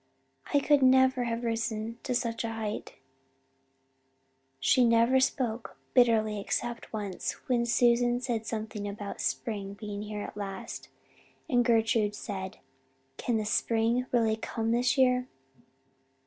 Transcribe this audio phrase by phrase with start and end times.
[0.51, 2.95] "I could never have risen to such a height.
[4.59, 10.35] "She never spoke bitterly except once, when Susan said something about spring being here at
[10.35, 10.89] last,
[11.47, 12.57] and Gertrude said,
[13.17, 15.27] "'Can the spring really come this year?'